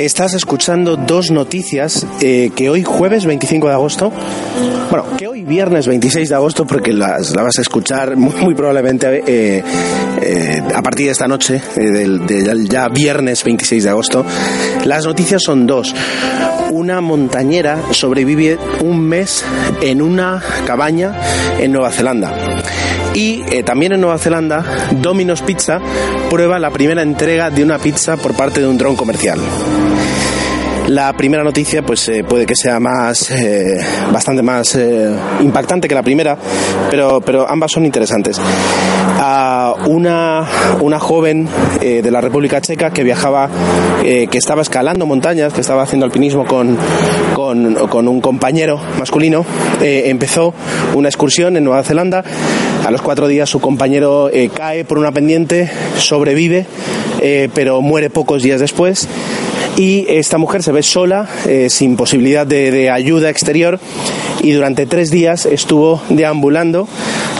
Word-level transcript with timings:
Estás 0.00 0.32
escuchando 0.32 0.96
dos 0.96 1.30
noticias 1.30 2.06
eh, 2.22 2.52
que 2.56 2.70
hoy 2.70 2.82
jueves 2.82 3.26
25 3.26 3.68
de 3.68 3.74
agosto, 3.74 4.10
bueno, 4.90 5.04
que 5.18 5.28
hoy 5.28 5.42
viernes 5.42 5.86
26 5.86 6.30
de 6.30 6.34
agosto, 6.34 6.66
porque 6.66 6.94
las, 6.94 7.34
vas 7.34 7.58
a 7.58 7.60
escuchar 7.60 8.16
muy, 8.16 8.54
probablemente 8.54 9.22
eh, 9.26 9.62
eh, 10.22 10.62
a 10.74 10.80
partir 10.80 11.04
de 11.04 11.12
esta 11.12 11.28
noche, 11.28 11.60
del 11.76 12.66
ya 12.66 12.88
viernes 12.88 13.44
26 13.44 13.84
de 13.84 13.90
agosto. 13.90 14.24
Las 14.86 15.04
noticias 15.04 15.42
son 15.44 15.66
dos. 15.66 15.94
Una 16.70 17.02
montañera 17.02 17.82
sobrevive 17.90 18.56
un 18.82 19.00
mes 19.00 19.44
en 19.82 20.00
una 20.00 20.42
cabaña 20.64 21.12
en 21.58 21.72
Nueva 21.72 21.90
Zelanda. 21.90 22.32
Y 23.14 23.42
eh, 23.50 23.62
también 23.64 23.92
en 23.92 24.00
Nueva 24.00 24.18
Zelanda, 24.18 24.64
Domino's 24.92 25.42
Pizza 25.42 25.80
prueba 26.28 26.58
la 26.58 26.70
primera 26.70 27.02
entrega 27.02 27.50
de 27.50 27.64
una 27.64 27.78
pizza 27.78 28.16
por 28.16 28.34
parte 28.34 28.60
de 28.60 28.68
un 28.68 28.78
dron 28.78 28.94
comercial. 28.94 29.38
La 30.86 31.12
primera 31.12 31.44
noticia, 31.44 31.82
pues 31.82 32.08
eh, 32.08 32.24
puede 32.24 32.46
que 32.46 32.56
sea 32.56 32.80
más, 32.80 33.30
eh, 33.30 33.78
bastante 34.12 34.42
más 34.42 34.78
impactante 35.40 35.88
que 35.88 35.94
la 35.94 36.02
primera, 36.02 36.36
pero, 36.90 37.20
pero 37.20 37.48
ambas 37.48 37.72
son 37.72 37.84
interesantes. 37.84 38.40
A 39.22 39.74
una, 39.86 40.46
una 40.80 40.98
joven 40.98 41.48
de 41.80 42.10
la 42.10 42.20
República 42.20 42.60
Checa 42.60 42.90
que 42.90 43.04
viajaba, 43.04 43.48
que 44.02 44.28
estaba 44.32 44.62
escalando 44.62 45.04
montañas, 45.04 45.52
que 45.52 45.60
estaba 45.60 45.82
haciendo 45.82 46.06
alpinismo 46.06 46.46
con, 46.46 46.76
con, 47.34 47.74
con 47.88 48.08
un 48.08 48.20
compañero 48.20 48.80
masculino, 48.98 49.44
empezó 49.80 50.54
una 50.94 51.08
excursión 51.08 51.56
en 51.56 51.64
Nueva 51.64 51.82
Zelanda. 51.82 52.24
A 52.84 52.90
los 52.90 53.02
cuatro 53.02 53.28
días 53.28 53.48
su 53.50 53.60
compañero 53.60 54.30
eh, 54.32 54.50
cae 54.54 54.84
por 54.84 54.98
una 54.98 55.12
pendiente, 55.12 55.70
sobrevive, 55.98 56.66
eh, 57.20 57.50
pero 57.54 57.82
muere 57.82 58.08
pocos 58.08 58.42
días 58.42 58.58
después. 58.58 59.06
Y 59.76 60.06
esta 60.08 60.38
mujer 60.38 60.62
se 60.62 60.72
ve 60.72 60.82
sola, 60.82 61.28
eh, 61.46 61.68
sin 61.68 61.96
posibilidad 61.96 62.46
de, 62.46 62.90
ayuda 62.90 63.28
exterior. 63.28 63.78
Y 64.42 64.52
durante 64.52 64.86
tres 64.86 65.10
días 65.10 65.44
estuvo 65.44 66.00
deambulando 66.08 66.88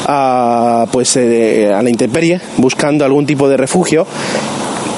a, 0.07 0.87
pues, 0.93 1.17
a 1.17 1.83
la 1.83 1.89
intemperie 1.89 2.41
buscando 2.59 3.05
algún 3.05 3.25
tipo 3.25 3.49
de 3.49 3.57
refugio. 3.57 4.07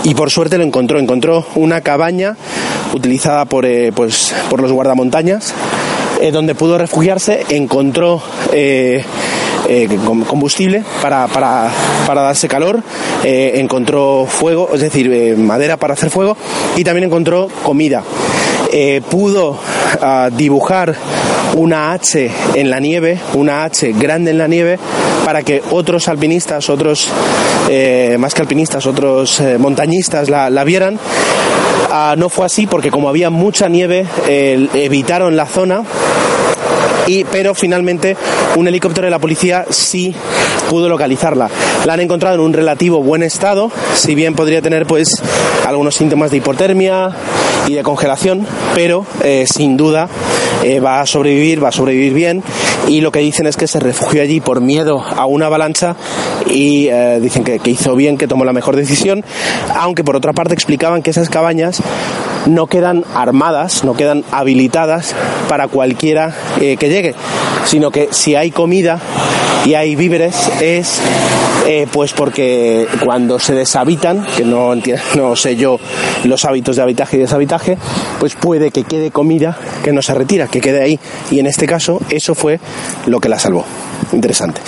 Y 0.03 0.15
por 0.15 0.31
suerte 0.31 0.59
lo 0.59 0.65
encontró. 0.65 0.99
Encontró 0.99 1.47
una 1.55 1.81
cabaña 1.83 2.37
utilizada 2.93 3.45
por, 3.45 3.65
pues, 3.95 4.35
por 4.51 4.61
los 4.61 4.73
guardamontañas 4.73 5.55
donde 6.33 6.55
pudo 6.55 6.79
refugiarse, 6.79 7.45
encontró 7.49 8.23
eh, 9.69 9.89
com- 10.05 10.25
combustible 10.25 10.83
para, 11.01 11.27
para, 11.29 11.71
para 12.07 12.23
darse 12.23 12.49
calor, 12.49 12.83
eh, 13.25 13.53
encontró 13.57 14.27
fuego, 14.29 14.71
es 14.75 14.81
decir, 14.81 15.11
eh, 15.13 15.35
madera 15.37 15.77
para 15.77 15.95
hacer 15.95 16.11
fuego 16.11 16.37
y 16.77 16.85
también 16.85 17.05
encontró 17.07 17.49
comida. 17.63 18.03
Pudo 19.11 19.59
ah, 20.01 20.31
dibujar 20.35 20.95
una 21.57 21.93
H 21.93 22.31
en 22.55 22.71
la 22.71 22.81
nieve, 22.81 23.19
una 23.35 23.65
H 23.65 23.93
grande 23.93 24.31
en 24.31 24.39
la 24.39 24.49
nieve, 24.49 24.79
para 25.27 25.43
que 25.43 25.63
otros 25.71 26.09
alpinistas, 26.09 26.71
otros, 26.71 27.11
más 28.19 28.35
que 28.35 28.41
alpinistas, 28.41 28.87
otros 28.87 29.43
montañistas 29.59 30.31
la, 30.31 30.49
la 30.49 30.65
vieran. 30.65 30.99
Ah, 31.91 32.15
no 32.17 32.31
fue 32.31 32.47
así 32.47 32.67
porque 32.67 32.91
como 32.91 33.11
había 33.11 33.29
mucha 33.29 33.69
nieve, 33.69 34.07
evitaron 34.27 35.37
la 35.37 35.45
zona 35.45 35.83
y, 37.07 37.25
pero 37.25 37.55
finalmente 37.55 38.17
un 38.57 38.69
helicóptero 38.69 39.07
de 39.07 39.11
la 39.11 39.19
policía 39.19 39.65
sí 39.71 40.15
pudo 40.69 40.89
localizarla. 40.89 41.51
La 41.85 41.95
han 41.95 42.01
encontrado 42.01 42.37
en 42.37 42.41
un 42.41 42.53
relativo 42.53 43.03
buen 43.03 43.23
estado, 43.23 43.71
si 43.95 44.15
bien 44.15 44.35
podría 44.35 44.63
tener 44.63 44.87
pues 44.87 45.23
algunos 45.67 45.95
síntomas 45.95 46.31
de 46.31 46.39
hipotermia 46.39 47.11
y 47.67 47.75
de 47.75 47.83
congelación, 47.83 48.47
pero 48.75 49.07
eh, 49.23 49.45
sin 49.47 49.77
duda 49.77 50.09
eh, 50.63 50.81
va 50.81 51.01
a 51.01 51.07
sobrevivir, 51.07 51.63
va 51.63 51.69
a 51.69 51.73
sobrevivir 51.73 52.13
bien 52.15 52.43
y 52.89 53.01
lo 53.01 53.11
que 53.13 53.21
dicen 53.21 53.47
es 53.47 53.57
que 53.57 53.67
se 53.67 53.81
refugió 53.81 54.23
allí 54.23 54.41
por 54.41 54.61
miedo 54.61 55.01
a 55.03 55.27
una 55.27 55.47
avalancha 55.47 55.97
y 56.51 56.89
eh, 56.89 57.19
dicen 57.21 57.45
que, 57.45 57.61
hizo 57.65 57.95
bien, 57.97 58.19
que 58.19 58.27
tomó 58.29 58.45
la 58.45 58.53
mejor 58.53 58.77
decisión, 58.77 59.25
aunque 59.77 60.05
por 60.05 60.17
otra 60.17 60.33
parte 60.33 60.55
explicaban 60.55 61.03
que 61.03 61.11
esas 61.11 61.29
cabañas 61.29 61.81
no 62.47 62.67
quedan 62.67 63.05
armadas, 63.15 63.85
no 63.85 63.95
quedan 63.95 64.25
habilitadas 64.33 65.15
para 65.49 65.69
cualquiera 65.69 66.35
eh, 66.61 66.77
que 66.77 66.89
llegue, 66.89 67.15
sino 67.65 67.91
que 67.91 68.09
si 68.11 68.35
hay 68.35 68.51
comida 68.51 68.99
y 69.65 69.75
hay 69.75 69.95
víveres 69.97 70.51
es 70.61 71.01
pues 71.93 72.13
porque 72.13 72.87
cuando 73.05 73.39
se 73.39 73.55
deshabitan, 73.55 74.27
que 74.37 74.45
no, 74.45 74.75
enti- 74.75 74.99
no 75.17 75.37
sé 75.37 75.57
yo 75.57 75.79
los 76.25 76.45
hábitos 76.45 76.77
de 76.77 76.83
habitaje 76.83 77.17
y 77.17 77.21
deshabitaje, 77.21 77.79
pues 78.19 78.35
puede 78.35 78.71
que 78.73 78.83
quede 78.85 79.11
comida 79.11 79.57
que 79.85 79.93
no 79.93 80.03
se 80.03 80.13
retira, 80.13 80.49
que 80.53 80.61
quede 80.61 80.81
ahí. 80.81 81.01
Y 81.33 81.41
en 81.41 81.47
este 81.47 81.67
caso 81.67 82.01
eso 82.11 82.37
fue 82.37 82.61
lo 83.07 83.19
que 83.19 83.29
la 83.29 83.41
salvó. 83.41 83.65
Interesante. 84.13 84.61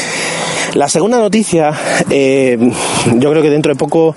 La 0.75 0.89
segunda 0.89 1.19
noticia, 1.19 1.73
eh, 2.11 2.59
yo 3.15 3.31
creo 3.31 3.43
que 3.43 3.51
dentro 3.51 3.73
de 3.73 3.79
poco, 3.79 4.17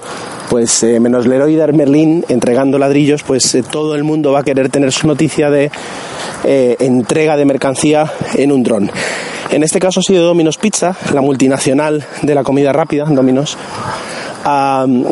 pues 0.50 0.81
eh, 0.81 1.00
menos 1.00 1.27
Leroy 1.27 1.53
de 1.53 1.72
Merlin 1.72 2.25
entregando 2.29 2.79
ladrillos, 2.79 3.22
pues 3.22 3.53
eh, 3.53 3.61
todo 3.61 3.94
el 3.94 4.03
mundo 4.03 4.31
va 4.31 4.39
a 4.39 4.44
querer 4.44 4.69
tener 4.69 4.91
su 4.91 5.06
noticia 5.06 5.51
de 5.51 5.69
entrega 6.44 7.35
de 7.35 7.45
mercancía 7.45 8.11
en 8.35 8.51
un 8.51 8.63
dron. 8.63 8.89
En 9.51 9.63
este 9.63 9.79
caso 9.79 10.00
ha 10.00 10.03
sido 10.03 10.25
Domino's 10.25 10.57
Pizza, 10.57 10.95
la 11.13 11.22
multinacional 11.22 12.06
de 12.22 12.35
la 12.35 12.44
comida 12.44 12.73
rápida, 12.73 13.06
Domino's, 13.06 13.57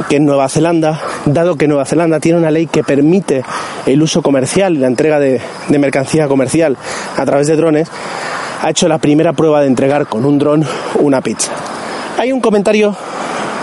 que 0.10 0.16
en 0.16 0.26
Nueva 0.26 0.48
Zelanda, 0.50 1.00
dado 1.26 1.56
que 1.56 1.68
Nueva 1.68 1.86
Zelanda 1.86 2.20
tiene 2.20 2.38
una 2.38 2.52
ley 2.52 2.68
que 2.68 2.84
permite 2.84 3.44
el 3.86 4.02
uso 4.02 4.22
comercial 4.22 4.80
la 4.80 4.88
entrega 4.88 5.20
de, 5.20 5.42
mercancía 5.70 6.28
comercial 6.28 6.78
a 7.18 7.26
través 7.26 7.48
de 7.48 7.56
drones, 7.56 7.90
ha 8.62 8.70
hecho 8.70 8.88
la 8.88 8.98
primera 8.98 9.34
prueba 9.34 9.62
de 9.62 9.68
entregar 9.68 10.08
con 10.08 10.26
un 10.26 10.38
dron 10.40 10.66
una 11.00 11.22
pizza. 11.22 11.52
Hay 12.18 12.32
un 12.32 12.40
comentario, 12.40 12.96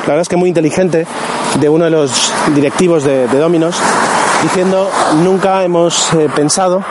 la 0.02 0.08
verdad 0.08 0.20
es 0.20 0.28
que 0.28 0.36
muy 0.36 0.48
inteligente, 0.48 1.06
de 1.58 1.68
uno 1.68 1.84
de 1.84 1.90
los 1.90 2.32
directivos 2.54 3.04
de, 3.04 3.28
de 3.28 3.38
Domino's, 3.38 3.76
diciendo 4.42 4.90
nunca 5.22 5.62
hemos 5.64 6.12
eh, 6.14 6.28
pensado 6.34 6.82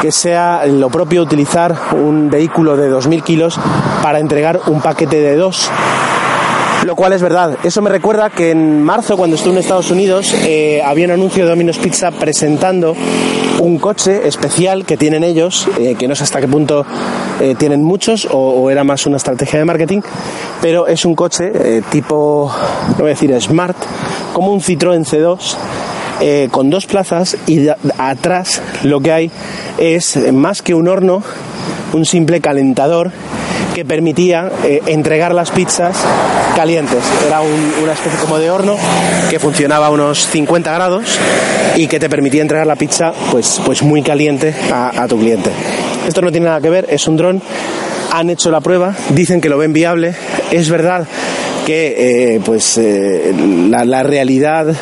que 0.00 0.12
sea 0.12 0.64
lo 0.66 0.90
propio 0.90 1.22
utilizar 1.22 1.74
un 1.92 2.30
vehículo 2.30 2.76
de 2.76 2.90
2.000 2.90 3.22
kilos 3.22 3.60
para 4.02 4.20
entregar 4.20 4.60
un 4.66 4.80
paquete 4.80 5.16
de 5.16 5.36
dos 5.36 5.70
lo 6.84 6.96
cual 6.96 7.12
es 7.12 7.22
verdad. 7.22 7.58
Eso 7.62 7.82
me 7.82 7.90
recuerda 7.90 8.30
que 8.30 8.50
en 8.50 8.82
marzo, 8.82 9.16
cuando 9.16 9.36
estuve 9.36 9.54
en 9.54 9.58
Estados 9.58 9.90
Unidos, 9.90 10.34
eh, 10.44 10.82
había 10.84 11.06
un 11.06 11.12
anuncio 11.12 11.44
de 11.44 11.50
Domino's 11.50 11.78
Pizza 11.78 12.10
presentando 12.10 12.94
un 13.60 13.78
coche 13.78 14.26
especial 14.26 14.84
que 14.84 14.96
tienen 14.96 15.24
ellos, 15.24 15.68
eh, 15.78 15.96
que 15.98 16.06
no 16.06 16.14
sé 16.14 16.22
hasta 16.22 16.40
qué 16.40 16.48
punto 16.48 16.86
eh, 17.40 17.54
tienen 17.56 17.82
muchos 17.82 18.26
o, 18.30 18.70
era 18.70 18.84
más 18.84 19.06
una 19.06 19.16
estrategia 19.16 19.58
de 19.58 19.64
marketing, 19.64 20.00
pero 20.60 20.86
es 20.86 21.04
un 21.04 21.14
coche 21.14 21.52
eh, 21.54 21.82
tipo, 21.90 22.50
no 22.90 22.96
voy 22.98 23.06
a 23.06 23.10
decir 23.10 23.40
smart, 23.40 23.76
como 24.32 24.52
un 24.52 24.60
Citroën 24.60 25.04
C2 25.04 25.56
eh, 26.20 26.48
con 26.50 26.68
dos 26.68 26.86
plazas 26.86 27.36
y 27.46 27.68
atrás 27.96 28.60
lo 28.82 29.00
que 29.00 29.12
hay 29.12 29.30
es 29.78 30.32
más 30.32 30.62
que 30.62 30.74
un 30.74 30.88
horno, 30.88 31.22
un 31.92 32.04
simple 32.04 32.40
calentador 32.40 33.12
que 33.78 33.84
permitía 33.84 34.50
eh, 34.64 34.82
entregar 34.86 35.32
las 35.32 35.52
pizzas 35.52 35.96
calientes. 36.56 36.98
Era 37.24 37.40
un- 37.42 37.74
una 37.84 37.92
especie 37.92 38.18
como 38.18 38.36
de 38.36 38.50
horno 38.50 38.76
que 39.30 39.38
funcionaba 39.38 39.86
a 39.86 39.90
unos 39.90 40.26
50 40.26 40.72
grados 40.72 41.04
y 41.76 41.86
que 41.86 42.00
te 42.00 42.08
permitía 42.08 42.42
entregar 42.42 42.66
la 42.66 42.74
pizza 42.74 43.12
pues, 43.30 43.60
pues 43.64 43.84
muy 43.84 44.02
caliente 44.02 44.52
a, 44.72 45.06
tu 45.08 45.16
cliente. 45.16 45.50
Esto 46.08 46.22
no 46.22 46.32
tiene 46.32 46.46
nada 46.46 46.60
que 46.60 46.70
ver, 46.70 46.86
es 46.90 47.06
un 47.06 47.16
dron. 47.16 47.40
Han 48.12 48.30
hecho 48.30 48.50
la 48.50 48.60
prueba, 48.60 48.96
dicen 49.10 49.40
que 49.40 49.48
lo 49.48 49.58
ven 49.58 49.72
viable. 49.72 50.12
Es 50.50 50.68
verdad 50.68 51.06
que 51.64 52.34
eh, 52.34 52.40
pues 52.44 52.78
eh, 52.78 53.32
la, 53.70 54.02
realidad 54.02 54.74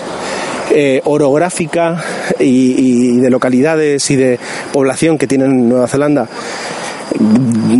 orográfica 1.04 2.02
y, 2.38 2.74
y 3.16 3.20
de 3.20 3.28
localidades 3.30 4.10
y 4.10 4.16
de 4.16 4.38
población 4.72 5.16
que 5.18 5.26
tienen 5.26 5.68
Nueva 5.68 5.86
Zelanda 5.86 6.28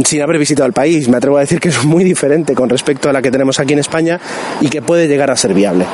sin 0.04 0.22
haber 0.22 0.38
visitado 0.38 0.66
el 0.66 0.72
país, 0.72 1.08
me 1.08 1.16
atrevo 1.16 1.36
a 1.36 1.40
decir 1.40 1.60
que 1.60 1.68
es 1.68 1.84
muy 1.84 2.04
diferente 2.04 2.54
con 2.54 2.68
respecto 2.68 3.08
a 3.08 3.12
la 3.12 3.22
que 3.22 3.30
tenemos 3.30 3.58
aquí 3.58 3.72
en 3.72 3.80
España 3.80 4.20
y 4.60 4.68
que 4.68 4.82
puede 4.82 5.08
llegar 5.08 5.30
a 5.30 5.36
ser 5.36 5.54
viable. 5.54 5.86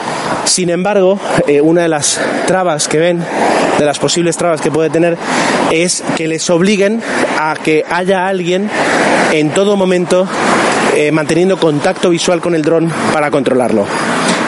Sin 0.45 0.71
embargo, 0.71 1.19
eh, 1.47 1.61
una 1.61 1.83
de 1.83 1.89
las 1.89 2.21
trabas 2.47 2.89
que 2.89 2.99
ven, 2.99 3.23
de 3.79 3.85
las 3.85 3.99
posibles 3.99 4.37
trabas 4.37 4.61
que 4.61 4.71
puede 4.71 4.91
tener 4.91 5.17
es 5.71 6.03
que 6.17 6.29
les 6.29 6.49
obliguen 6.51 7.01
a 7.39 7.55
que 7.63 7.85
haya 7.89 8.27
alguien 8.27 8.69
en 9.33 9.51
todo 9.51 9.77
momento 9.77 10.27
eh, 10.95 11.11
manteniendo 11.11 11.57
contacto 11.57 12.11
visual 12.11 12.41
con 12.41 12.55
el 12.55 12.63
dron 12.63 12.91
para 13.13 13.31
controlarlo. 13.31 13.87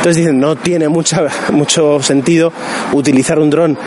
Entonces 0.05 0.23
dicen, 0.23 0.39
no 0.39 0.55
tiene 0.55 0.91
mucha, 0.91 1.23
mucho 1.53 2.03
sentido 2.03 2.53
utilizar 2.93 3.39
un 3.39 3.49
dron 3.49 3.79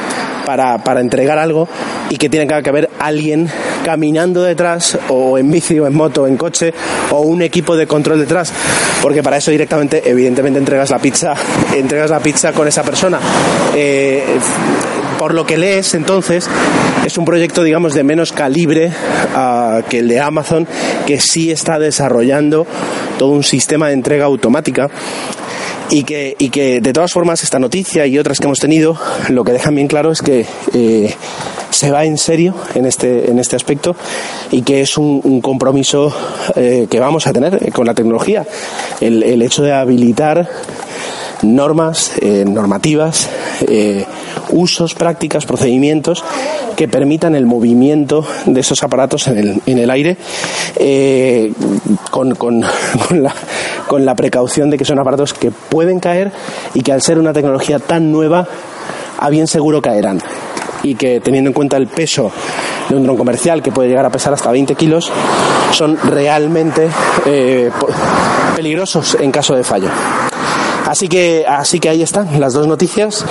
para, 0.47 0.83
para 0.83 0.99
entregar 0.99 1.37
algo 1.37 1.69
y 2.09 2.17
que 2.17 2.27
tiene 2.27 2.47
que 2.47 2.69
haber 2.69 2.89
alguien 2.97 3.47
caminando 3.85 4.41
detrás 4.41 4.97
o 5.09 5.37
en 5.37 5.51
bici 5.51 5.77
o 5.77 5.85
en 5.85 5.93
moto 5.93 6.23
o 6.23 6.27
en 6.27 6.35
coche 6.35 6.73
o 7.11 7.21
un 7.21 7.43
equipo 7.43 7.77
de 7.77 7.85
control 7.85 8.17
detrás. 8.17 8.51
Porque 8.99 9.21
para 9.21 9.37
eso 9.37 9.51
directamente 9.51 10.09
evidentemente 10.09 10.57
entregas 10.57 10.89
la 10.89 10.97
pizza 10.97 11.35
entregas 11.75 12.09
la 12.09 12.19
pizza 12.19 12.51
con 12.51 12.67
esa 12.67 12.81
persona. 12.81 13.19
Eh, 13.75 14.23
por 15.19 15.35
lo 15.35 15.45
que 15.45 15.55
lees 15.55 15.93
entonces 15.93 16.49
es 17.05 17.15
un 17.19 17.25
proyecto 17.25 17.61
digamos 17.61 17.93
de 17.93 18.03
menos 18.03 18.31
calibre 18.31 18.91
ah, 19.35 19.81
que 19.87 19.99
el 19.99 20.07
de 20.07 20.19
Amazon 20.19 20.67
que 21.05 21.19
sí 21.19 21.51
está 21.51 21.77
desarrollando 21.77 22.65
todo 23.19 23.29
un 23.29 23.43
sistema 23.43 23.87
de 23.87 23.93
entrega 23.93 24.25
automática 24.25 24.89
y 25.89 26.03
que, 26.03 26.35
y 26.37 26.49
que 26.49 26.81
de 26.81 26.93
todas 26.93 27.11
formas 27.11 27.43
esta 27.43 27.59
noticia 27.59 28.05
y 28.05 28.17
otras 28.17 28.39
que 28.39 28.45
hemos 28.45 28.59
tenido 28.59 28.97
lo 29.29 29.43
que 29.43 29.53
dejan 29.53 29.75
bien 29.75 29.87
claro 29.87 30.11
es 30.11 30.21
que 30.21 30.45
eh, 30.73 31.13
se 31.69 31.91
va 31.91 32.05
en 32.05 32.17
serio 32.17 32.55
en 32.75 32.85
este, 32.85 33.29
en 33.29 33.39
este 33.39 33.55
aspecto 33.55 33.95
y 34.51 34.61
que 34.63 34.81
es 34.81 34.97
un, 34.97 35.21
un 35.23 35.41
compromiso 35.41 36.13
eh, 36.55 36.87
que 36.89 36.99
vamos 36.99 37.27
a 37.27 37.33
tener 37.33 37.71
con 37.71 37.85
la 37.85 37.93
tecnología. 37.93 38.45
El, 38.99 39.23
el 39.23 39.41
hecho 39.41 39.63
de 39.63 39.73
habilitar 39.73 40.49
normas, 41.43 42.13
eh, 42.21 42.45
normativas, 42.47 43.29
eh, 43.67 44.05
usos, 44.49 44.93
prácticas, 44.95 45.45
procedimientos 45.45 46.23
que 46.75 46.87
permitan 46.87 47.35
el 47.35 47.45
movimiento 47.45 48.25
de 48.45 48.59
esos 48.59 48.83
aparatos 48.83 49.27
en 49.27 49.37
el, 49.37 49.61
en 49.65 49.77
el 49.79 49.89
aire 49.89 50.17
eh, 50.77 51.51
con, 52.11 52.35
con, 52.35 52.63
con, 53.07 53.23
la, 53.23 53.33
con 53.87 54.05
la 54.05 54.15
precaución 54.15 54.69
de 54.69 54.77
que 54.77 54.85
son 54.85 54.99
aparatos 54.99 55.33
que 55.33 55.51
pueden 55.51 55.99
caer 55.99 56.31
y 56.73 56.81
que 56.81 56.91
al 56.91 57.01
ser 57.01 57.19
una 57.19 57.33
tecnología 57.33 57.79
tan 57.79 58.11
nueva, 58.11 58.47
a 59.19 59.29
bien 59.29 59.47
seguro 59.47 59.81
caerán 59.81 60.21
y 60.83 60.95
que 60.95 61.19
teniendo 61.19 61.49
en 61.49 61.53
cuenta 61.53 61.77
el 61.77 61.87
peso 61.87 62.31
de 62.87 62.95
un 62.95 63.03
dron 63.03 63.17
comercial 63.17 63.63
que 63.63 63.71
puede 63.71 63.89
llegar 63.89 64.05
a 64.05 64.11
pesar 64.11 64.33
hasta 64.33 64.51
20 64.51 64.75
kilos, 64.75 65.11
son 65.71 65.97
realmente 65.97 66.87
peligrosos 68.55 69.17
en 69.19 69.31
caso 69.31 69.55
de 69.55 69.63
fallo. 69.63 69.89
Así 70.87 71.09
que, 71.09 71.43
así 71.45 71.81
que 71.81 71.89
ahí 71.89 72.01
están 72.01 72.39
las 72.39 72.53
dos 72.53 72.65
noticias 72.65 73.25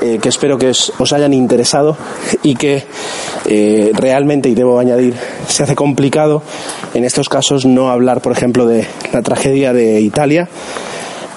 eh, 0.00 0.20
que 0.22 0.28
espero 0.28 0.58
que 0.58 0.68
os, 0.68 0.92
os 0.96 1.12
hayan 1.12 1.34
interesado 1.34 1.96
y 2.44 2.54
que 2.54 2.84
eh, 3.46 3.90
realmente, 3.94 4.48
y 4.48 4.54
debo 4.54 4.78
añadir, 4.78 5.16
se 5.48 5.64
hace 5.64 5.74
complicado 5.74 6.40
en 6.94 7.02
estos 7.04 7.28
casos 7.28 7.66
no 7.66 7.90
hablar, 7.90 8.20
por 8.20 8.30
ejemplo, 8.30 8.64
de 8.64 8.86
la 9.12 9.22
tragedia 9.22 9.72
de 9.72 10.00
Italia. 10.00 10.48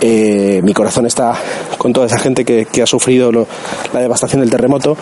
Eh, 0.05 0.59
mi 0.63 0.73
corazón 0.73 1.05
está 1.05 1.33
con 1.77 1.93
toda 1.93 2.07
esa 2.07 2.19
gente 2.19 2.43
que, 2.43 2.65
que 2.65 2.81
ha 2.81 2.85
sufrido 2.85 3.31
lo- 3.31 3.47
la 3.93 4.01
devastación 4.01 4.41
del 4.41 4.49
terremoto, 4.49 4.97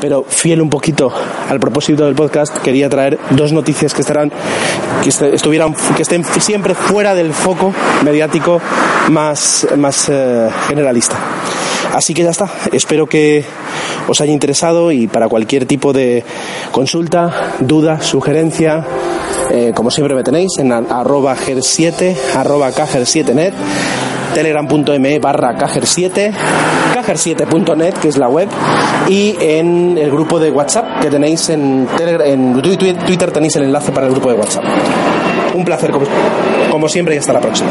pero 0.00 0.24
fiel 0.28 0.60
un 0.62 0.70
poquito 0.70 1.12
al 1.48 1.58
propósito 1.58 2.04
del 2.04 2.14
podcast, 2.14 2.56
quería 2.58 2.88
traer 2.88 3.18
dos 3.30 3.50
noticias 3.52 3.92
que 3.92 4.02
estarán, 4.02 4.30
que 5.02 5.08
est- 5.08 5.22
estuvieran, 5.22 5.74
que 5.96 6.02
estén 6.02 6.24
siempre 6.40 6.74
fuera 6.74 7.16
del 7.16 7.32
foco 7.32 7.74
mediático 8.04 8.60
más, 9.10 9.66
más 9.76 10.08
eh, 10.08 10.48
generalista. 10.68 11.16
Así 11.92 12.14
que 12.14 12.22
ya 12.22 12.30
está. 12.30 12.48
Espero 12.72 13.06
que 13.06 13.44
os 14.08 14.20
haya 14.20 14.32
interesado 14.32 14.92
y 14.92 15.08
para 15.08 15.28
cualquier 15.28 15.66
tipo 15.66 15.92
de 15.92 16.22
consulta, 16.70 17.54
duda, 17.58 18.00
sugerencia, 18.00 18.84
eh, 19.50 19.72
como 19.74 19.90
siempre 19.90 20.14
me 20.14 20.22
tenéis 20.22 20.58
en 20.58 20.70
arroba 20.72 21.36
ger7, 21.36 22.14
arroba 22.36 22.70
cajer7net, 22.72 23.52
telegram.me 24.32 25.18
barra 25.18 25.56
cajer7, 25.58 26.32
cajer7.net, 26.94 27.94
que 27.94 28.08
es 28.08 28.16
la 28.16 28.28
web, 28.28 28.48
y 29.08 29.36
en 29.40 29.98
el 29.98 30.10
grupo 30.10 30.38
de 30.38 30.50
WhatsApp 30.50 31.00
que 31.00 31.10
tenéis 31.10 31.48
en, 31.50 31.86
en 31.98 32.62
Twitter, 32.62 33.30
tenéis 33.32 33.56
el 33.56 33.64
enlace 33.64 33.92
para 33.92 34.06
el 34.06 34.12
grupo 34.12 34.30
de 34.30 34.36
WhatsApp. 34.36 34.64
Un 35.54 35.64
placer 35.64 35.92
como 36.70 36.88
siempre 36.88 37.14
y 37.14 37.18
hasta 37.18 37.32
la 37.32 37.40
próxima. 37.40 37.70